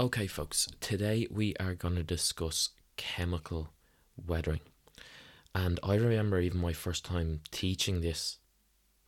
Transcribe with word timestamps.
Okay, 0.00 0.26
folks, 0.26 0.66
today 0.80 1.26
we 1.30 1.54
are 1.60 1.74
going 1.74 1.96
to 1.96 2.02
discuss 2.02 2.70
chemical 2.96 3.68
weathering. 4.16 4.60
And 5.54 5.78
I 5.82 5.96
remember 5.96 6.40
even 6.40 6.58
my 6.58 6.72
first 6.72 7.04
time 7.04 7.42
teaching 7.50 8.00
this 8.00 8.38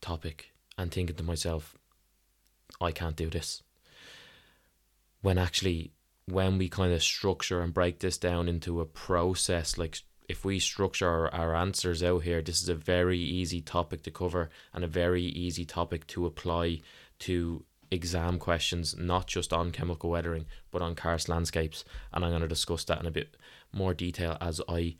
topic 0.02 0.52
and 0.76 0.93
thinking 0.93 1.16
to 1.16 1.22
myself, 1.22 1.79
I 2.79 2.93
can't 2.93 3.16
do 3.16 3.30
this. 3.30 3.62
When 5.22 5.39
actually, 5.39 5.93
when 6.26 6.58
we 6.58 6.68
kind 6.68 6.93
of 6.93 7.02
structure 7.02 7.62
and 7.62 7.72
break 7.72 8.00
this 8.00 8.18
down 8.18 8.46
into 8.46 8.82
a 8.82 8.84
process, 8.84 9.79
like 9.79 10.03
if 10.29 10.45
we 10.45 10.59
structure 10.59 11.09
our, 11.09 11.34
our 11.34 11.56
answers 11.56 12.03
out 12.03 12.25
here, 12.25 12.43
this 12.43 12.62
is 12.62 12.68
a 12.68 12.75
very 12.75 13.18
easy 13.18 13.62
topic 13.62 14.03
to 14.03 14.11
cover 14.11 14.50
and 14.75 14.84
a 14.84 14.89
very 14.89 15.22
easy 15.22 15.64
topic 15.64 16.06
to 16.09 16.26
apply 16.26 16.81
to 17.20 17.64
exam 17.93 18.39
questions, 18.39 18.96
not 18.96 19.27
just 19.27 19.53
on 19.53 19.71
chemical 19.71 20.11
weathering, 20.11 20.46
but 20.71 20.82
on 20.82 20.95
karst 20.95 21.29
landscapes. 21.29 21.85
And 22.13 22.25
I'm 22.25 22.31
going 22.31 22.43
to 22.43 22.49
discuss 22.49 22.85
that 22.85 23.01
in 23.01 23.07
a 23.07 23.11
bit 23.11 23.37
more 23.73 23.95
detail 23.95 24.39
as 24.41 24.61
I 24.68 24.96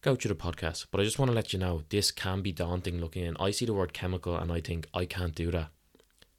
go 0.00 0.14
through 0.14 0.30
the 0.30 0.34
podcast. 0.34 0.86
But 0.90 1.00
I 1.00 1.04
just 1.04 1.18
want 1.18 1.30
to 1.30 1.34
let 1.34 1.52
you 1.52 1.58
know 1.58 1.82
this 1.88 2.10
can 2.10 2.40
be 2.40 2.52
daunting 2.52 3.00
looking 3.00 3.24
in. 3.24 3.36
I 3.38 3.50
see 3.50 3.66
the 3.66 3.74
word 3.74 3.92
chemical 3.92 4.36
and 4.36 4.52
I 4.52 4.60
think 4.60 4.86
I 4.94 5.04
can't 5.04 5.34
do 5.34 5.50
that. 5.50 5.70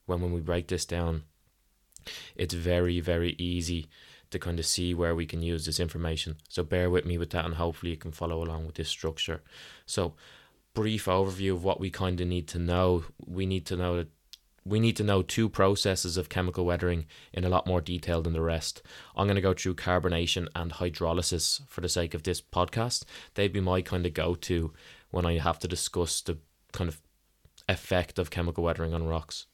When 0.05 0.21
when 0.21 0.33
we 0.33 0.41
break 0.41 0.67
this 0.67 0.85
down, 0.85 1.23
it's 2.35 2.53
very, 2.53 2.99
very 2.99 3.35
easy 3.37 3.89
to 4.31 4.39
kind 4.39 4.59
of 4.59 4.65
see 4.65 4.93
where 4.93 5.15
we 5.15 5.25
can 5.25 5.41
use 5.41 5.65
this 5.65 5.79
information. 5.79 6.37
So 6.47 6.63
bear 6.63 6.89
with 6.89 7.05
me 7.05 7.17
with 7.17 7.31
that 7.31 7.45
and 7.45 7.55
hopefully 7.55 7.91
you 7.91 7.97
can 7.97 8.11
follow 8.11 8.41
along 8.41 8.65
with 8.65 8.75
this 8.75 8.89
structure. 8.89 9.41
So 9.85 10.13
brief 10.73 11.05
overview 11.05 11.53
of 11.53 11.63
what 11.63 11.79
we 11.79 11.89
kind 11.89 12.21
of 12.21 12.27
need 12.27 12.47
to 12.49 12.59
know. 12.59 13.03
We 13.25 13.45
need 13.45 13.65
to 13.67 13.75
know 13.75 13.97
that 13.97 14.09
we 14.65 14.79
need 14.79 14.95
to 14.97 15.03
know 15.03 15.21
two 15.21 15.49
processes 15.49 16.17
of 16.17 16.29
chemical 16.29 16.65
weathering 16.65 17.05
in 17.33 17.43
a 17.43 17.49
lot 17.49 17.67
more 17.67 17.81
detail 17.81 18.21
than 18.21 18.33
the 18.33 18.41
rest. 18.41 18.81
I'm 19.15 19.27
going 19.27 19.35
to 19.35 19.41
go 19.41 19.53
through 19.53 19.75
carbonation 19.75 20.47
and 20.55 20.71
hydrolysis 20.71 21.67
for 21.67 21.81
the 21.81 21.89
sake 21.89 22.13
of 22.13 22.23
this 22.23 22.41
podcast. 22.41 23.05
They'd 23.35 23.53
be 23.53 23.61
my 23.61 23.81
kind 23.81 24.05
of 24.05 24.13
go 24.13 24.35
to 24.35 24.73
when 25.11 25.25
I 25.25 25.37
have 25.37 25.59
to 25.59 25.67
discuss 25.67 26.21
the 26.21 26.37
kind 26.71 26.89
of 26.89 27.01
effect 27.67 28.19
of 28.19 28.31
chemical 28.31 28.63
weathering 28.63 28.93
on 28.93 29.07
rocks. 29.07 29.45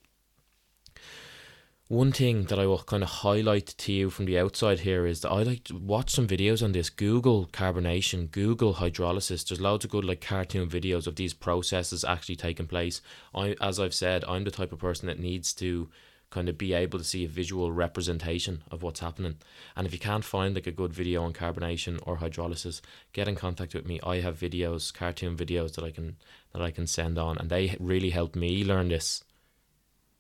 One 1.88 2.12
thing 2.12 2.46
that 2.46 2.58
I 2.58 2.66
will 2.66 2.80
kind 2.80 3.04
of 3.04 3.10
highlight 3.10 3.68
to 3.68 3.94
you 3.94 4.10
from 4.10 4.26
the 4.26 4.40
outside 4.40 4.80
here 4.80 5.06
is 5.06 5.22
that 5.22 5.30
I 5.30 5.44
like 5.44 5.66
to 5.66 5.76
watch 5.76 6.10
some 6.10 6.28
videos 6.28 6.64
on 6.64 6.72
this. 6.72 6.90
Google 6.90 7.46
carbonation, 7.54 8.32
Google 8.32 8.74
hydrolysis. 8.74 9.48
There's 9.48 9.62
loads 9.62 9.86
of 9.86 9.92
good 9.92 10.04
like 10.04 10.20
cartoon 10.20 10.68
videos 10.68 11.06
of 11.06 11.16
these 11.16 11.36
processes 11.36 12.04
actually 12.04 12.38
taking 12.38 12.66
place. 12.66 13.02
I, 13.36 13.56
as 13.62 13.80
I've 13.80 13.94
said, 13.94 14.26
I'm 14.28 14.46
the 14.46 14.50
type 14.50 14.72
of 14.72 14.80
person 14.80 15.06
that 15.06 15.20
needs 15.20 15.54
to 15.56 15.88
kind 16.32 16.50
of 16.50 16.58
be 16.58 16.74
able 16.74 16.98
to 16.98 17.06
see 17.06 17.24
a 17.24 17.28
visual 17.28 17.72
representation 17.72 18.64
of 18.72 18.82
what's 18.82 19.02
happening. 19.02 19.36
And 19.76 19.86
if 19.86 19.94
you 19.94 20.00
can't 20.00 20.26
find 20.26 20.56
like 20.56 20.66
a 20.66 20.72
good 20.72 20.92
video 20.92 21.22
on 21.22 21.34
carbonation 21.34 22.00
or 22.02 22.18
hydrolysis, 22.18 22.82
get 23.14 23.28
in 23.28 23.36
contact 23.36 23.76
with 23.76 23.86
me. 23.86 24.00
I 24.04 24.22
have 24.22 24.40
videos, 24.40 24.92
cartoon 24.92 25.38
videos 25.38 25.76
that 25.76 25.84
I 25.84 25.92
can 25.92 26.16
that 26.52 26.64
I 26.64 26.72
can 26.72 26.88
send 26.88 27.20
on, 27.20 27.38
and 27.38 27.52
they 27.52 27.78
really 27.80 28.10
help 28.10 28.36
me 28.36 28.64
learn 28.64 28.90
this. 28.90 29.24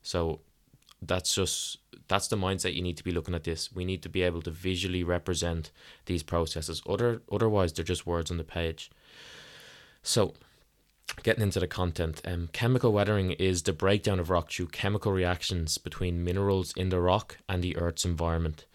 So 0.03 0.41
that's 1.07 1.35
just 1.35 1.79
that's 2.07 2.27
the 2.27 2.35
mindset 2.35 2.75
you 2.75 2.81
need 2.81 2.97
to 2.97 3.03
be 3.03 3.11
looking 3.11 3.35
at 3.35 3.43
this. 3.43 3.71
We 3.71 3.85
need 3.85 4.03
to 4.03 4.09
be 4.09 4.21
able 4.21 4.41
to 4.43 4.51
visually 4.51 5.03
represent 5.03 5.71
these 6.05 6.23
processes. 6.23 6.81
Other 6.87 7.21
otherwise 7.31 7.73
they're 7.73 7.85
just 7.85 8.05
words 8.05 8.31
on 8.31 8.37
the 8.37 8.43
page. 8.43 8.91
So 10.03 10.33
getting 11.23 11.43
into 11.43 11.59
the 11.59 11.67
content, 11.67 12.21
um, 12.25 12.49
chemical 12.53 12.93
weathering 12.93 13.31
is 13.31 13.63
the 13.63 13.73
breakdown 13.73 14.19
of 14.19 14.29
rock 14.29 14.51
through 14.51 14.67
chemical 14.67 15.11
reactions 15.11 15.77
between 15.77 16.23
minerals 16.23 16.73
in 16.75 16.89
the 16.89 16.99
rock 16.99 17.37
and 17.47 17.63
the 17.63 17.77
Earth's 17.77 18.05
environment. 18.05 18.65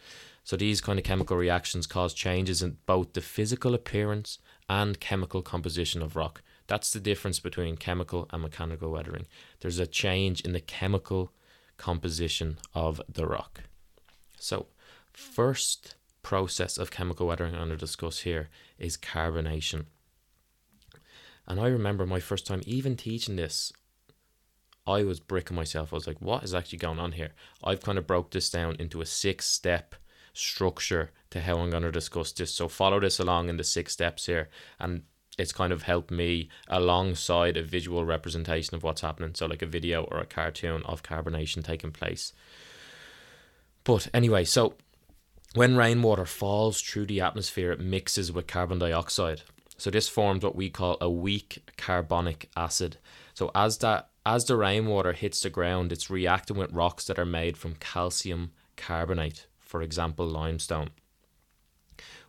So 0.42 0.56
these 0.56 0.80
kind 0.80 0.98
of 0.98 1.04
chemical 1.04 1.36
reactions 1.36 1.86
cause 1.86 2.14
changes 2.14 2.62
in 2.62 2.78
both 2.86 3.12
the 3.12 3.20
physical 3.20 3.74
appearance 3.74 4.38
and 4.68 4.98
chemical 4.98 5.42
composition 5.42 6.02
of 6.02 6.16
rock. 6.16 6.42
That's 6.66 6.92
the 6.92 7.00
difference 7.00 7.40
between 7.40 7.76
chemical 7.76 8.28
and 8.30 8.42
mechanical 8.42 8.90
weathering. 8.90 9.26
There's 9.60 9.78
a 9.78 9.86
change 9.86 10.40
in 10.40 10.52
the 10.52 10.60
chemical 10.60 11.32
composition 11.80 12.58
of 12.74 13.00
the 13.08 13.26
rock. 13.26 13.62
So, 14.38 14.66
first 15.12 15.94
process 16.22 16.76
of 16.76 16.90
chemical 16.90 17.26
weathering 17.26 17.54
I'm 17.54 17.60
going 17.60 17.70
to 17.70 17.76
discuss 17.76 18.20
here 18.20 18.50
is 18.78 18.98
carbonation. 18.98 19.86
And 21.48 21.58
I 21.58 21.68
remember 21.68 22.04
my 22.06 22.20
first 22.20 22.46
time 22.46 22.60
even 22.66 22.96
teaching 22.96 23.36
this, 23.36 23.72
I 24.86 25.04
was 25.04 25.20
bricking 25.20 25.56
myself. 25.56 25.92
I 25.92 25.96
was 25.96 26.06
like, 26.06 26.20
what 26.20 26.44
is 26.44 26.54
actually 26.54 26.78
going 26.78 26.98
on 26.98 27.12
here? 27.12 27.30
I've 27.64 27.82
kind 27.82 27.96
of 27.96 28.06
broke 28.06 28.30
this 28.30 28.50
down 28.50 28.76
into 28.78 29.00
a 29.00 29.06
six 29.06 29.46
step 29.46 29.94
structure 30.34 31.12
to 31.30 31.40
how 31.40 31.58
I'm 31.58 31.70
going 31.70 31.82
to 31.82 31.90
discuss 31.90 32.30
this. 32.32 32.52
So 32.52 32.68
follow 32.68 33.00
this 33.00 33.18
along 33.18 33.48
in 33.48 33.56
the 33.56 33.64
six 33.64 33.94
steps 33.94 34.26
here. 34.26 34.50
And 34.78 35.02
it's 35.38 35.52
kind 35.52 35.72
of 35.72 35.82
helped 35.82 36.10
me 36.10 36.48
alongside 36.68 37.56
a 37.56 37.62
visual 37.62 38.04
representation 38.04 38.74
of 38.74 38.82
what's 38.82 39.00
happening. 39.00 39.34
So, 39.34 39.46
like 39.46 39.62
a 39.62 39.66
video 39.66 40.04
or 40.04 40.18
a 40.18 40.26
cartoon 40.26 40.82
of 40.84 41.02
carbonation 41.02 41.64
taking 41.64 41.92
place. 41.92 42.32
But 43.84 44.08
anyway, 44.12 44.44
so 44.44 44.74
when 45.54 45.76
rainwater 45.76 46.26
falls 46.26 46.80
through 46.80 47.06
the 47.06 47.20
atmosphere, 47.20 47.72
it 47.72 47.80
mixes 47.80 48.30
with 48.30 48.46
carbon 48.46 48.78
dioxide. 48.78 49.42
So 49.78 49.90
this 49.90 50.08
forms 50.08 50.44
what 50.44 50.54
we 50.54 50.68
call 50.68 50.98
a 51.00 51.10
weak 51.10 51.70
carbonic 51.76 52.50
acid. 52.54 52.98
So 53.34 53.50
as 53.54 53.78
that 53.78 54.10
as 54.26 54.44
the 54.44 54.56
rainwater 54.56 55.14
hits 55.14 55.40
the 55.40 55.50
ground, 55.50 55.92
it's 55.92 56.10
reacting 56.10 56.58
with 56.58 56.72
rocks 56.72 57.06
that 57.06 57.18
are 57.18 57.24
made 57.24 57.56
from 57.56 57.76
calcium 57.76 58.52
carbonate, 58.76 59.46
for 59.58 59.80
example, 59.80 60.26
limestone. 60.26 60.90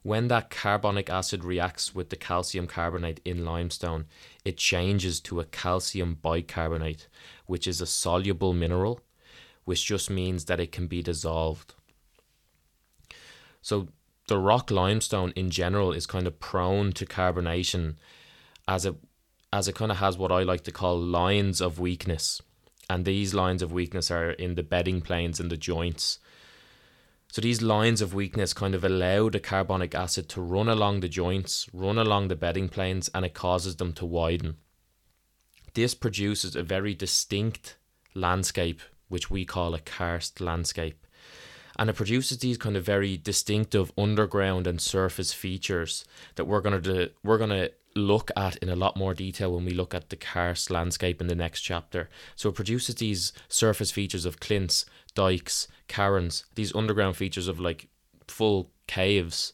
When 0.04 0.28
that 0.30 0.50
carbonic 0.50 1.10
acid 1.10 1.44
reacts 1.44 1.94
with 1.94 2.10
the 2.10 2.16
calcium 2.16 2.68
carbonate 2.68 3.22
in 3.24 3.46
limestone, 3.46 4.06
it 4.44 4.58
changes 4.58 5.20
to 5.22 5.40
a 5.40 5.46
calcium 5.46 6.18
bicarbonate, 6.22 7.08
which 7.46 7.68
is 7.68 7.82
a 7.82 7.86
soluble 7.86 8.54
mineral, 8.54 9.02
which 9.66 9.86
just 9.86 10.10
means 10.10 10.46
that 10.46 10.60
it 10.60 10.72
can 10.72 10.88
be 10.88 11.02
dissolved. 11.02 11.76
So 13.62 13.90
the 14.28 14.40
rock 14.40 14.72
limestone 14.72 15.34
in 15.36 15.52
general 15.52 15.92
is 15.92 16.08
kind 16.08 16.26
of 16.26 16.40
prone 16.40 16.94
to 16.94 17.06
carbonation 17.06 17.96
as 18.68 18.86
it 18.86 18.96
as 19.54 19.68
it 19.68 19.76
kind 19.76 19.92
of 19.92 19.98
has 19.98 20.18
what 20.18 20.32
I 20.32 20.44
like 20.44 20.64
to 20.64 20.72
call 20.72 20.98
lines 20.98 21.60
of 21.60 21.78
weakness. 21.78 22.42
And 22.90 23.04
these 23.04 23.34
lines 23.34 23.62
of 23.62 23.74
weakness 23.74 24.10
are 24.10 24.32
in 24.32 24.56
the 24.56 24.64
bedding 24.64 25.02
planes 25.02 25.40
and 25.42 25.52
the 25.52 25.58
joints 25.58 26.20
so 27.32 27.40
these 27.40 27.62
lines 27.62 28.02
of 28.02 28.14
weakness 28.14 28.54
kind 28.54 28.76
of 28.76 28.84
allow 28.84 29.30
the 29.30 29.40
carbonic 29.40 29.96
acid 29.96 30.28
to 30.28 30.42
run 30.42 30.68
along 30.68 31.00
the 31.00 31.08
joints, 31.08 31.66
run 31.72 31.98
along 31.98 32.28
the 32.28 32.36
bedding 32.36 32.68
planes, 32.68 33.10
and 33.16 33.24
it 33.24 33.34
causes 33.34 33.78
them 33.78 33.94
to 33.94 34.06
widen. 34.06 34.58
This 35.74 35.96
produces 35.96 36.58
a 36.58 36.62
very 36.62 36.94
distinct 36.94 37.78
landscape, 38.14 38.82
which 39.08 39.32
we 39.32 39.46
call 39.46 39.74
a 39.74 39.80
karst 39.80 40.42
landscape. 40.42 41.08
And 41.80 41.90
it 41.90 41.96
produces 41.96 42.40
these 42.40 42.58
kind 42.58 42.76
of 42.76 42.84
very 42.84 43.16
distinctive 43.16 43.94
underground 43.98 44.68
and 44.68 44.82
surface 44.82 45.32
features 45.32 46.04
that 46.36 46.44
we're 46.44 46.60
gonna 46.60 46.82
do, 46.82 47.12
we're 47.24 47.38
gonna 47.38 47.70
look 47.96 48.32
at 48.36 48.56
in 48.58 48.70
a 48.70 48.76
lot 48.76 48.96
more 48.96 49.14
detail 49.14 49.54
when 49.54 49.66
we 49.66 49.72
look 49.72 49.94
at 49.94 50.10
the 50.10 50.16
karst 50.16 50.70
landscape 50.70 51.22
in 51.22 51.28
the 51.28 51.36
next 51.36 51.62
chapter. 51.62 52.10
So 52.36 52.50
it 52.50 52.56
produces 52.56 52.96
these 52.96 53.34
surface 53.48 53.92
features 53.92 54.26
of 54.26 54.40
clints, 54.40 54.86
grikes, 55.16 55.68
cairns, 55.88 56.46
these 56.56 56.74
underground 56.76 57.18
features 57.18 57.48
of 57.48 57.60
like 57.60 57.88
full 58.28 58.72
caves, 58.88 59.54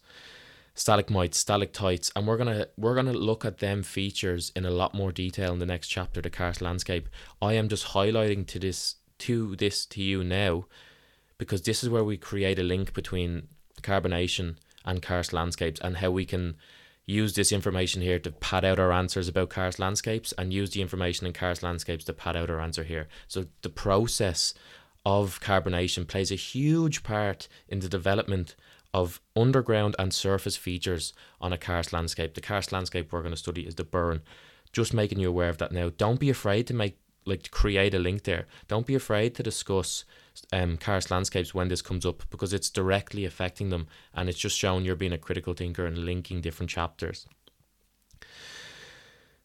stalagmites, 0.76 1.38
stalactites, 1.38 2.12
and 2.16 2.28
we're 2.28 2.38
gonna 2.38 2.68
we're 2.78 2.96
gonna 2.96 3.14
look 3.14 3.44
at 3.44 3.60
them 3.60 3.84
features 3.84 4.52
in 4.56 4.66
a 4.66 4.72
lot 4.72 4.94
more 4.94 5.12
detail 5.12 5.54
in 5.54 5.60
the 5.60 5.66
next 5.66 5.88
chapter, 5.88 6.22
the 6.22 6.30
karst 6.30 6.62
landscape. 6.62 7.10
I 7.42 7.54
am 7.54 7.68
just 7.68 7.88
highlighting 7.88 8.46
to 8.48 8.60
this 8.60 8.96
to 9.20 9.56
this 9.56 9.86
to 9.88 10.02
you 10.02 10.24
now 10.24 10.66
because 11.38 11.64
this 11.64 11.84
is 11.84 11.90
where 11.90 12.04
we 12.04 12.18
create 12.18 12.60
a 12.60 12.64
link 12.64 12.94
between 12.94 13.48
carbonation 13.82 14.58
and 14.86 15.02
karst 15.02 15.34
landscapes 15.34 15.82
and 15.82 15.98
how 15.98 16.12
we 16.12 16.26
can 16.26 16.56
use 17.08 17.34
this 17.34 17.54
information 17.54 18.02
here 18.02 18.20
to 18.20 18.32
pad 18.32 18.66
out 18.66 18.80
our 18.80 18.92
answers 18.92 19.30
about 19.30 19.50
karst 19.50 19.80
landscapes 19.80 20.34
and 20.38 20.54
use 20.54 20.72
the 20.72 20.82
information 20.82 21.26
in 21.26 21.34
karst 21.34 21.64
landscapes 21.64 22.04
to 22.04 22.14
pad 22.14 22.36
out 22.36 22.50
our 22.50 22.60
answer 22.60 22.84
here. 22.84 23.08
So 23.28 23.46
the 23.62 23.70
process 23.70 24.54
of 25.06 25.40
carbonation 25.40 26.06
plays 26.06 26.32
a 26.32 26.36
huge 26.36 27.02
part 27.02 27.48
in 27.70 27.80
the 27.80 27.88
development 27.88 28.56
of 28.94 29.22
underground 29.38 29.96
and 29.98 30.14
surface 30.14 30.58
features 30.58 31.14
on 31.40 31.54
a 31.54 31.58
karst 31.58 31.94
landscape. 31.94 32.34
The 32.34 32.42
karst 32.42 32.74
landscape 32.74 33.12
we're 33.12 33.22
going 33.22 33.34
to 33.34 33.38
study 33.38 33.66
is 33.66 33.76
the 33.76 33.86
Burren. 33.86 34.22
Just 34.74 34.94
making 34.94 35.20
you 35.20 35.30
aware 35.30 35.50
of 35.50 35.60
that 35.60 35.72
now. 35.72 35.92
Don't 35.98 36.20
be 36.20 36.30
afraid 36.30 36.68
to 36.68 36.74
make 36.74 37.00
like 37.28 37.52
create 37.52 37.94
a 37.94 38.00
link 38.00 38.24
there. 38.24 38.46
Don't 38.68 38.86
be 38.86 38.96
afraid 38.96 39.36
to 39.36 39.44
discuss 39.44 40.06
um, 40.52 40.78
karst 40.78 41.12
landscapes 41.12 41.54
when 41.54 41.68
this 41.68 41.82
comes 41.82 42.06
up 42.06 42.24
because 42.30 42.54
it's 42.54 42.70
directly 42.70 43.26
affecting 43.26 43.70
them 43.70 43.88
and 44.14 44.30
it's 44.30 44.40
just 44.40 44.58
showing 44.58 44.86
you're 44.86 44.96
being 44.96 45.14
a 45.14 45.18
critical 45.18 45.54
thinker 45.54 45.86
and 45.86 45.98
linking 45.98 46.42
different 46.42 46.70
chapters. 46.70 47.26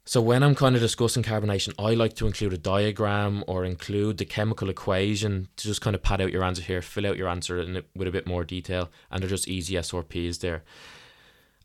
So 0.05 0.21
when 0.21 0.43
I'm 0.43 0.57
kind 0.57 0.75
of 0.75 0.83
discussing 0.83 1.23
carbonation, 1.23 1.75
I 1.79 1.95
like 1.95 2.15
to 2.15 2.27
include 2.27 2.53
a 2.53 2.59
diagram 2.59 3.45
or 3.47 3.65
include 3.65 4.19
the 4.19 4.25
chemical 4.25 4.69
equation 4.69 5.49
to 5.57 5.69
just 5.69 5.81
kind 5.81 5.95
of 5.95 6.03
pad 6.03 6.21
out 6.21 6.33
your 6.33 6.43
answer 6.43 6.63
here, 6.63 6.83
fill 6.83 7.07
out 7.07 7.17
your 7.17 7.29
answer 7.29 7.61
in 7.61 7.77
it 7.77 7.87
with 7.95 8.09
a 8.09 8.13
bit 8.13 8.27
more 8.27 8.43
detail, 8.43 8.91
and 9.11 9.23
they're 9.23 9.31
just 9.31 9.47
easy 9.47 9.75
SRPs 9.75 10.41
there. 10.41 10.65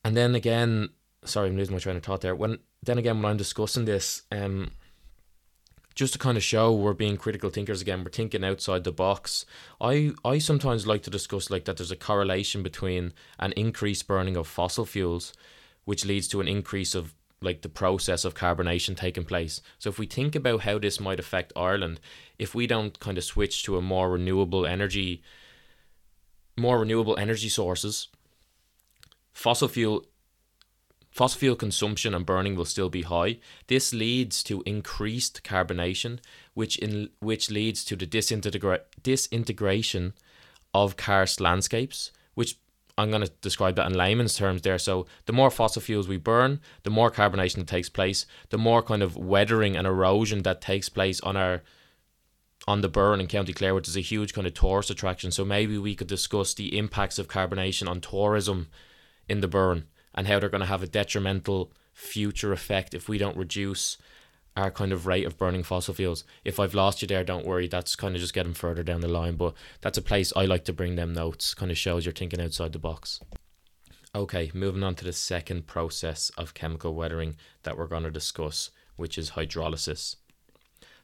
And 0.05 0.15
then 0.15 0.35
again, 0.35 0.89
sorry, 1.25 1.49
I'm 1.49 1.57
losing 1.57 1.73
my 1.73 1.79
train 1.79 1.97
of 1.97 2.03
thought 2.03 2.21
there. 2.21 2.35
When 2.35 2.59
then 2.83 2.99
again, 2.99 3.21
when 3.21 3.31
I'm 3.31 3.37
discussing 3.37 3.85
this, 3.85 4.21
um, 4.31 4.71
just 5.97 6.13
to 6.13 6.19
kind 6.19 6.37
of 6.37 6.43
show 6.43 6.71
we're 6.71 6.93
being 6.93 7.17
critical 7.17 7.49
thinkers 7.49 7.81
again, 7.81 8.03
we're 8.03 8.11
thinking 8.11 8.45
outside 8.45 8.83
the 8.83 8.91
box. 8.91 9.45
I 9.81 10.11
I 10.23 10.37
sometimes 10.37 10.85
like 10.85 11.01
to 11.03 11.09
discuss 11.09 11.49
like 11.49 11.65
that. 11.65 11.77
There's 11.77 11.91
a 11.91 11.95
correlation 11.95 12.61
between 12.61 13.13
an 13.39 13.51
increased 13.53 14.05
burning 14.05 14.37
of 14.37 14.47
fossil 14.47 14.85
fuels, 14.85 15.33
which 15.85 16.05
leads 16.05 16.27
to 16.27 16.39
an 16.39 16.47
increase 16.47 16.93
of 16.93 17.15
like 17.41 17.63
the 17.63 17.69
process 17.69 18.25
of 18.25 18.35
carbonation 18.35 18.95
taking 18.95 19.25
place. 19.25 19.59
So 19.79 19.89
if 19.89 19.97
we 19.97 20.05
think 20.05 20.35
about 20.35 20.61
how 20.61 20.77
this 20.77 20.99
might 20.99 21.19
affect 21.19 21.51
Ireland, 21.55 21.99
if 22.37 22.53
we 22.53 22.67
don't 22.67 22.99
kind 22.99 23.17
of 23.17 23.23
switch 23.23 23.63
to 23.63 23.77
a 23.77 23.81
more 23.81 24.11
renewable 24.11 24.67
energy 24.67 25.23
more 26.59 26.79
renewable 26.79 27.17
energy 27.17 27.49
sources, 27.49 28.07
fossil 29.31 29.67
fuel 29.67 30.05
fossil 31.17 31.39
fuel 31.39 31.55
consumption 31.55 32.13
and 32.13 32.27
burning 32.27 32.55
will 32.55 32.63
still 32.63 32.89
be 32.89 33.01
high. 33.01 33.39
This 33.65 33.91
leads 33.91 34.43
to 34.43 34.61
increased 34.67 35.43
carbonation, 35.43 36.19
which 36.53 36.77
in 36.77 37.09
which 37.19 37.49
leads 37.49 37.83
to 37.85 37.95
the 37.95 38.05
disintegra- 38.05 38.81
disintegration 39.01 40.13
of 40.75 40.95
karst 40.95 41.41
landscapes, 41.41 42.11
which 42.35 42.59
I'm 42.99 43.09
going 43.09 43.23
to 43.23 43.31
describe 43.41 43.75
that 43.77 43.87
in 43.87 43.97
layman's 43.97 44.37
terms 44.37 44.61
there. 44.61 44.77
So, 44.77 45.07
the 45.25 45.33
more 45.33 45.49
fossil 45.49 45.81
fuels 45.81 46.07
we 46.07 46.17
burn, 46.17 46.59
the 46.83 46.91
more 46.91 47.09
carbonation 47.09 47.55
that 47.55 47.67
takes 47.67 47.89
place, 47.89 48.27
the 48.49 48.59
more 48.59 48.83
kind 48.83 49.01
of 49.01 49.17
weathering 49.17 49.75
and 49.75 49.87
erosion 49.87 50.43
that 50.43 50.61
takes 50.61 50.87
place 50.87 51.19
on 51.21 51.35
our 51.35 51.63
on 52.67 52.81
the 52.81 52.89
Burren 52.89 53.21
in 53.21 53.27
County 53.27 53.53
Clare, 53.53 53.73
which 53.73 53.87
is 53.87 53.97
a 53.97 54.01
huge 54.01 54.33
kind 54.33 54.45
of 54.45 54.53
tourist 54.53 54.91
attraction. 54.91 55.31
So 55.31 55.43
maybe 55.43 55.79
we 55.79 55.95
could 55.95 56.07
discuss 56.07 56.53
the 56.53 56.77
impacts 56.77 57.17
of 57.17 57.27
carbonation 57.27 57.89
on 57.89 58.01
tourism 58.01 58.67
in 59.27 59.41
the 59.41 59.47
Burren 59.47 59.85
and 60.17 60.27
how 60.27 60.39
they're 60.39 60.49
going 60.49 60.59
to 60.59 60.67
have 60.67 60.83
a 60.83 60.87
detrimental 60.87 61.71
future 61.93 62.51
effect 62.51 62.93
if 62.93 63.07
we 63.07 63.17
don't 63.17 63.37
reduce 63.37 63.97
our 64.57 64.71
kind 64.71 64.91
of 64.91 65.05
rate 65.05 65.25
of 65.25 65.37
burning 65.37 65.61
fossil 65.61 65.93
fuels. 65.93 66.23
If 66.43 66.59
I've 66.59 66.73
lost 66.73 67.03
you 67.03 67.07
there, 67.07 67.23
don't 67.23 67.45
worry. 67.45 67.67
That's 67.67 67.95
kind 67.95 68.15
of 68.15 68.21
just 68.21 68.33
getting 68.33 68.55
further 68.55 68.81
down 68.81 69.01
the 69.01 69.07
line. 69.07 69.35
But 69.35 69.53
that's 69.81 69.99
a 69.99 70.01
place 70.01 70.33
I 70.35 70.45
like 70.45 70.65
to 70.65 70.73
bring 70.73 70.95
them 70.95 71.13
notes. 71.13 71.53
Kind 71.53 71.69
of 71.69 71.77
shows 71.77 72.05
you're 72.05 72.13
thinking 72.13 72.41
outside 72.41 72.73
the 72.73 72.79
box. 72.79 73.19
Okay, 74.15 74.49
moving 74.55 74.83
on 74.83 74.95
to 74.95 75.05
the 75.05 75.13
second 75.13 75.67
process 75.67 76.31
of 76.37 76.55
chemical 76.55 76.95
weathering 76.95 77.35
that 77.61 77.77
we're 77.77 77.85
going 77.85 78.03
to 78.03 78.09
discuss, 78.09 78.71
which 78.95 79.15
is 79.15 79.31
hydrolysis. 79.31 80.15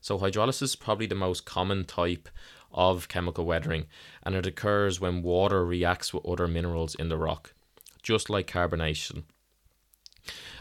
So, 0.02 0.18
hydrolysis 0.18 0.64
is 0.64 0.76
probably 0.76 1.06
the 1.06 1.14
most 1.14 1.46
common 1.46 1.86
type 1.86 2.28
of 2.72 3.08
chemical 3.08 3.46
weathering, 3.46 3.86
and 4.24 4.34
it 4.34 4.48
occurs 4.48 5.00
when 5.00 5.22
water 5.22 5.64
reacts 5.64 6.12
with 6.12 6.26
other 6.26 6.48
minerals 6.48 6.96
in 6.96 7.10
the 7.10 7.18
rock, 7.18 7.54
just 8.04 8.30
like 8.30 8.48
carbonation. 8.48 9.24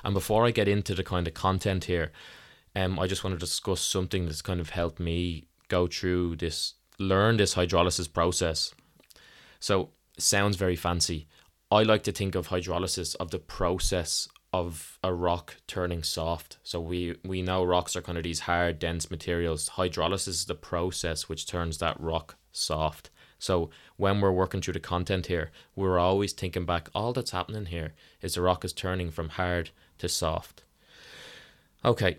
And 0.05 0.15
before 0.15 0.47
I 0.47 0.51
get 0.51 0.69
into 0.69 0.95
the 0.95 1.05
kind 1.05 1.29
of 1.29 1.35
content 1.35 1.85
here, 1.85 2.13
um, 2.75 2.99
I 2.99 3.07
just 3.07 3.23
want 3.23 3.35
to 3.35 3.45
discuss 3.45 3.81
something 3.81 4.25
that's 4.27 4.43
kind 4.43 4.61
of 4.61 4.71
helped 4.71 4.99
me 4.99 5.47
go 5.69 5.87
through 5.87 6.37
this, 6.37 6.75
learn 6.99 7.37
this 7.37 7.55
hydrolysis 7.55 8.13
process. 8.13 8.73
So, 9.61 9.91
sounds 10.19 10.57
very 10.57 10.77
fancy. 10.77 11.29
I 11.71 11.83
like 11.83 12.03
to 12.05 12.13
think 12.13 12.35
of 12.35 12.49
hydrolysis 12.49 13.17
of 13.17 13.31
the 13.31 13.39
process 13.39 14.29
of 14.53 14.99
a 15.03 15.13
rock 15.13 15.57
turning 15.67 16.03
soft. 16.03 16.59
So 16.63 16.81
we 16.81 17.17
we 17.25 17.41
know 17.43 17.65
rocks 17.65 17.97
are 17.97 18.03
kind 18.03 18.19
of 18.19 18.25
these 18.25 18.41
hard, 18.41 18.79
dense 18.79 19.11
materials. 19.11 19.71
Hydrolysis 19.71 20.29
is 20.29 20.45
the 20.45 20.55
process 20.55 21.29
which 21.29 21.47
turns 21.47 21.79
that 21.79 21.99
rock 21.99 22.37
soft. 22.53 23.11
So 23.43 23.71
when 23.97 24.21
we're 24.21 24.31
working 24.31 24.61
through 24.61 24.75
the 24.75 24.81
content 24.81 25.27
here, 25.27 25.51
we're 25.75 25.99
always 25.99 26.33
thinking 26.33 26.65
back. 26.65 26.89
All 26.95 27.13
that's 27.13 27.33
happening 27.33 27.67
here 27.67 27.93
is 28.21 28.35
the 28.35 28.41
rock 28.41 28.65
is 28.65 28.73
turning 28.73 29.11
from 29.11 29.31
hard 29.31 29.71
to 29.99 30.09
soft. 30.09 30.63
Okay, 31.85 32.19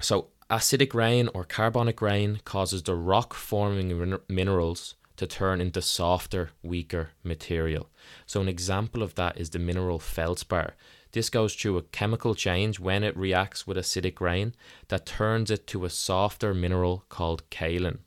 so, 0.00 0.28
acidic 0.50 0.94
rain 0.94 1.28
or 1.34 1.44
carbonic 1.44 2.00
rain 2.00 2.40
causes 2.44 2.82
the 2.82 2.94
rock 2.94 3.34
forming 3.34 3.98
min- 3.98 4.18
minerals 4.28 4.94
to 5.16 5.26
turn 5.26 5.60
into 5.60 5.82
softer, 5.82 6.50
weaker 6.62 7.10
material. 7.22 7.90
So, 8.24 8.40
an 8.40 8.48
example 8.48 9.02
of 9.02 9.16
that 9.16 9.36
is 9.36 9.50
the 9.50 9.58
mineral 9.58 9.98
feldspar. 9.98 10.74
This 11.12 11.28
goes 11.28 11.54
through 11.54 11.76
a 11.76 11.82
chemical 11.82 12.34
change 12.34 12.80
when 12.80 13.04
it 13.04 13.16
reacts 13.16 13.66
with 13.66 13.76
acidic 13.76 14.22
rain 14.22 14.54
that 14.88 15.04
turns 15.04 15.50
it 15.50 15.66
to 15.68 15.84
a 15.84 15.90
softer 15.90 16.54
mineral 16.54 17.04
called 17.10 17.48
kaolin. 17.50 17.98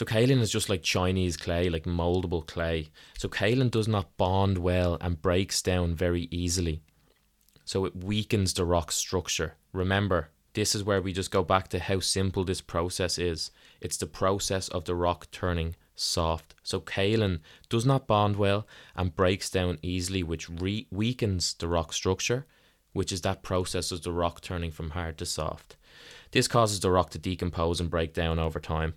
So 0.00 0.06
kaolin 0.06 0.40
is 0.40 0.50
just 0.50 0.70
like 0.70 0.82
Chinese 0.82 1.36
clay, 1.36 1.68
like 1.68 1.84
moldable 1.84 2.46
clay. 2.46 2.88
So 3.18 3.28
kaolin 3.28 3.70
does 3.70 3.86
not 3.86 4.16
bond 4.16 4.56
well 4.56 4.96
and 4.98 5.20
breaks 5.20 5.60
down 5.60 5.94
very 5.94 6.26
easily. 6.30 6.80
So 7.66 7.84
it 7.84 8.02
weakens 8.02 8.54
the 8.54 8.64
rock 8.64 8.92
structure. 8.92 9.56
Remember, 9.74 10.30
this 10.54 10.74
is 10.74 10.82
where 10.82 11.02
we 11.02 11.12
just 11.12 11.30
go 11.30 11.44
back 11.44 11.68
to 11.68 11.78
how 11.78 12.00
simple 12.00 12.44
this 12.44 12.62
process 12.62 13.18
is. 13.18 13.50
It's 13.82 13.98
the 13.98 14.06
process 14.06 14.68
of 14.68 14.86
the 14.86 14.94
rock 14.94 15.30
turning 15.32 15.76
soft. 15.94 16.54
So 16.62 16.80
kaolin 16.80 17.40
does 17.68 17.84
not 17.84 18.06
bond 18.06 18.36
well 18.36 18.66
and 18.96 19.14
breaks 19.14 19.50
down 19.50 19.78
easily, 19.82 20.22
which 20.22 20.48
re- 20.48 20.86
weakens 20.90 21.52
the 21.52 21.68
rock 21.68 21.92
structure, 21.92 22.46
which 22.94 23.12
is 23.12 23.20
that 23.20 23.42
process 23.42 23.92
of 23.92 24.02
the 24.02 24.12
rock 24.12 24.40
turning 24.40 24.70
from 24.70 24.92
hard 24.92 25.18
to 25.18 25.26
soft. 25.26 25.76
This 26.30 26.48
causes 26.48 26.80
the 26.80 26.90
rock 26.90 27.10
to 27.10 27.18
decompose 27.18 27.80
and 27.80 27.90
break 27.90 28.14
down 28.14 28.38
over 28.38 28.60
time 28.60 28.94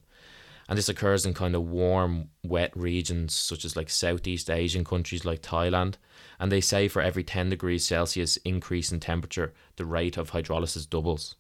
and 0.73 0.77
this 0.79 0.89
occurs 0.89 1.23
in 1.23 1.35
kind 1.35 1.53
of 1.53 1.61
warm, 1.61 2.29
wet 2.43 2.75
regions 2.75 3.35
such 3.35 3.63
as 3.63 3.75
like 3.75 3.91
Southeast 3.91 4.49
Asian 4.49 4.83
countries 4.83 5.23
like 5.23 5.43
Thailand. 5.43 5.97
And 6.39 6.51
they 6.51 6.61
say 6.61 6.87
for 6.87 6.99
every 6.99 7.23
10 7.23 7.49
degrees 7.49 7.85
Celsius 7.85 8.37
increase 8.37 8.91
in 8.91 8.99
temperature, 8.99 9.53
the 9.75 9.85
rate 9.85 10.17
of 10.17 10.31
hydrolysis 10.31 10.89
doubles. 10.89 11.35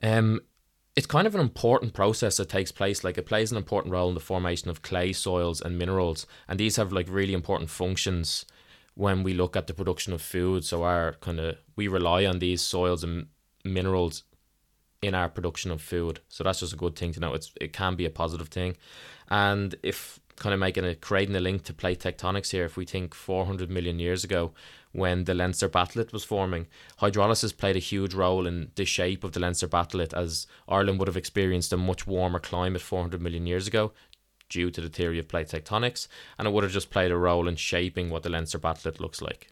Um, 0.00 0.42
it's 0.94 1.08
kind 1.08 1.26
of 1.26 1.34
an 1.34 1.40
important 1.40 1.92
process 1.92 2.36
that 2.36 2.48
takes 2.48 2.70
place. 2.70 3.02
Like 3.02 3.18
it 3.18 3.26
plays 3.26 3.50
an 3.50 3.58
important 3.58 3.90
role 3.90 4.10
in 4.10 4.14
the 4.14 4.20
formation 4.20 4.70
of 4.70 4.82
clay 4.82 5.12
soils 5.12 5.60
and 5.60 5.76
minerals, 5.76 6.28
and 6.46 6.60
these 6.60 6.76
have 6.76 6.92
like 6.92 7.08
really 7.10 7.34
important 7.34 7.68
functions 7.68 8.46
when 8.94 9.24
we 9.24 9.34
look 9.34 9.56
at 9.56 9.66
the 9.66 9.74
production 9.74 10.12
of 10.12 10.22
food. 10.22 10.64
So 10.64 10.84
our 10.84 11.14
kind 11.14 11.40
of 11.40 11.56
we 11.74 11.88
rely 11.88 12.26
on 12.26 12.38
these 12.38 12.62
soils 12.62 13.02
and 13.02 13.26
minerals 13.64 14.22
in 15.02 15.14
our 15.14 15.28
production 15.28 15.70
of 15.70 15.80
food. 15.80 16.20
So 16.28 16.44
that's 16.44 16.60
just 16.60 16.72
a 16.72 16.76
good 16.76 16.96
thing 16.96 17.12
to 17.12 17.20
know. 17.20 17.34
It's 17.34 17.52
it 17.60 17.72
can 17.72 17.96
be 17.96 18.06
a 18.06 18.10
positive 18.10 18.48
thing, 18.48 18.76
and 19.28 19.74
if 19.82 20.20
kind 20.36 20.54
of 20.54 20.60
making 20.60 20.84
a 20.84 20.94
creating 20.94 21.36
a 21.36 21.40
link 21.40 21.64
to 21.64 21.74
plate 21.74 22.00
tectonics 22.00 22.50
here, 22.50 22.64
if 22.64 22.76
we 22.76 22.84
think 22.84 23.14
400 23.14 23.70
million 23.70 23.98
years 23.98 24.24
ago, 24.24 24.52
when 24.92 25.24
the 25.24 25.34
Leinster 25.34 25.68
batholith 25.68 26.12
was 26.12 26.24
forming, 26.24 26.66
hydrolysis 27.00 27.56
played 27.56 27.76
a 27.76 27.80
huge 27.80 28.14
role 28.14 28.46
in 28.46 28.70
the 28.74 28.84
shape 28.84 29.24
of 29.24 29.32
the 29.32 29.40
Leinster 29.40 29.68
batholith, 29.68 30.14
as 30.14 30.46
Ireland 30.68 30.98
would 30.98 31.08
have 31.08 31.16
experienced 31.16 31.72
a 31.72 31.76
much 31.76 32.06
warmer 32.06 32.38
climate 32.38 32.82
400 32.82 33.20
million 33.20 33.46
years 33.46 33.66
ago 33.66 33.92
due 34.48 34.70
to 34.70 34.80
the 34.80 34.88
theory 34.88 35.18
of 35.18 35.28
plate 35.28 35.48
tectonics, 35.48 36.08
and 36.38 36.48
it 36.48 36.50
would 36.50 36.64
have 36.64 36.72
just 36.72 36.90
played 36.90 37.12
a 37.12 37.16
role 37.16 37.46
in 37.46 37.56
shaping 37.56 38.10
what 38.10 38.22
the 38.22 38.30
Leinster 38.30 38.58
batholith 38.58 38.98
looks 38.98 39.22
like. 39.22 39.48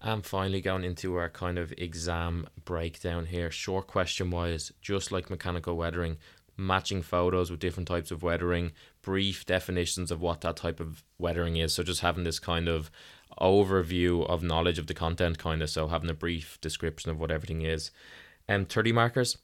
And 0.00 0.24
finally, 0.24 0.60
going 0.60 0.84
into 0.84 1.16
our 1.16 1.28
kind 1.28 1.58
of 1.58 1.72
exam 1.76 2.46
breakdown 2.64 3.26
here, 3.26 3.50
short 3.50 3.88
question 3.88 4.30
wise, 4.30 4.72
just 4.80 5.10
like 5.10 5.28
mechanical 5.28 5.76
weathering, 5.76 6.18
matching 6.56 7.02
photos 7.02 7.50
with 7.50 7.60
different 7.60 7.88
types 7.88 8.10
of 8.10 8.22
weathering, 8.22 8.72
brief 9.02 9.44
definitions 9.44 10.10
of 10.10 10.20
what 10.20 10.40
that 10.42 10.56
type 10.56 10.78
of 10.78 11.02
weathering 11.18 11.56
is. 11.56 11.74
So, 11.74 11.82
just 11.82 12.00
having 12.00 12.24
this 12.24 12.38
kind 12.38 12.68
of 12.68 12.90
overview 13.40 14.28
of 14.28 14.42
knowledge 14.42 14.78
of 14.78 14.86
the 14.86 14.94
content, 14.94 15.38
kind 15.38 15.62
of, 15.62 15.70
so 15.70 15.88
having 15.88 16.10
a 16.10 16.14
brief 16.14 16.60
description 16.60 17.10
of 17.10 17.18
what 17.18 17.30
everything 17.30 17.62
is. 17.62 17.90
And 18.46 18.62
um, 18.62 18.66
30 18.66 18.92
markers, 18.92 19.38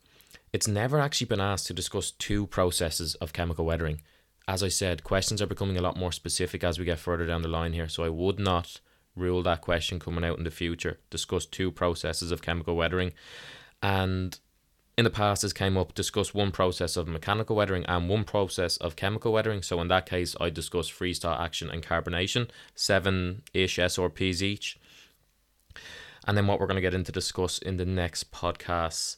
it's 0.53 0.69
never 0.69 1.01
actually 1.01 1.27
been 1.27 1.41
asked 1.41 1.67
to 1.67 1.75
discuss 1.75 2.11
two 2.13 2.47
processes 2.47 3.15
of 3.17 3.33
chemical 3.33 3.65
weathering. 3.65 4.03
As 4.47 4.63
I 4.63 4.69
said, 4.69 5.05
questions 5.05 5.41
are 5.43 5.47
becoming 5.47 5.77
a 5.77 5.83
lot 5.83 5.97
more 5.97 6.13
specific 6.13 6.63
as 6.65 6.79
we 6.79 6.85
get 6.85 6.99
further 6.99 7.27
down 7.27 7.43
the 7.43 7.49
line 7.49 7.73
here, 7.73 7.89
so 7.89 8.05
I 8.05 8.09
would 8.09 8.39
not 8.39 8.81
rule 9.17 9.43
that 9.43 9.61
question 9.61 9.99
coming 9.99 10.25
out 10.25 10.39
in 10.39 10.45
the 10.45 10.51
future. 10.51 10.99
Discuss 11.11 11.47
two 11.47 11.71
processes 11.71 12.31
of 12.31 12.43
chemical 12.43 12.77
weathering. 12.77 13.13
And 13.83 14.39
in 14.97 15.05
the 15.05 15.11
past, 15.11 15.43
this 15.43 15.53
came 15.53 15.77
up, 15.77 15.95
discuss 15.95 16.33
one 16.33 16.53
process 16.53 16.97
of 16.97 17.09
mechanical 17.09 17.57
weathering 17.57 17.85
and 17.87 18.09
one 18.09 18.25
process 18.25 18.77
of 18.77 18.97
chemical 18.97 19.33
weathering. 19.33 19.63
So 19.63 19.81
in 19.81 19.89
that 19.89 20.07
case, 20.07 20.37
I 20.41 20.51
discuss 20.51 20.89
freeze 20.89 21.19
thaw 21.19 21.43
action 21.43 21.69
and 21.71 21.83
carbonation, 21.83 22.49
seven 22.75 23.43
ish 23.53 23.77
SRPs 23.77 24.43
each. 24.43 24.79
And 26.27 26.37
then 26.37 26.47
what 26.47 26.61
we're 26.61 26.67
going 26.67 26.77
to 26.77 26.81
get 26.81 26.95
into 26.95 27.13
discuss 27.13 27.59
in 27.59 27.77
the 27.77 27.85
next 27.85 28.33
podcast 28.33 29.17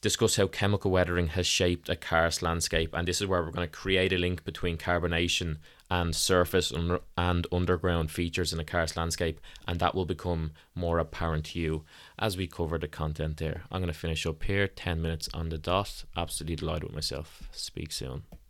discuss 0.00 0.34
how 0.36 0.48
chemical 0.48 0.90
weathering 0.90 1.28
has 1.28 1.46
shaped 1.46 1.88
a 1.88 1.94
karst 1.94 2.42
landscape. 2.42 2.92
And 2.92 3.06
this 3.06 3.20
is 3.20 3.26
where 3.26 3.42
we're 3.42 3.52
going 3.52 3.68
to 3.68 3.72
create 3.72 4.12
a 4.12 4.18
link 4.18 4.44
between 4.44 4.76
carbonation 4.76 5.58
and 5.92 6.16
surface 6.16 6.72
and, 7.18 7.46
underground 7.52 8.10
features 8.10 8.50
in 8.50 8.58
a 8.58 8.64
karst 8.64 8.96
landscape, 8.96 9.38
and 9.68 9.78
that 9.78 9.94
will 9.94 10.06
become 10.06 10.52
more 10.74 10.98
apparent 10.98 11.44
to 11.44 11.58
you 11.58 11.84
as 12.18 12.34
we 12.34 12.46
cover 12.46 12.78
the 12.78 12.88
content 12.88 13.36
there. 13.36 13.64
I'm 13.70 13.82
going 13.82 13.92
to 13.92 13.98
finish 13.98 14.24
up 14.24 14.42
here, 14.42 14.66
10 14.66 15.02
minutes 15.02 15.28
on 15.34 15.50
the 15.50 15.58
dot. 15.58 16.04
Absolutely 16.16 16.56
delighted 16.56 16.84
with 16.84 16.94
myself. 16.94 17.46
Speak 17.52 17.92
soon. 17.92 18.22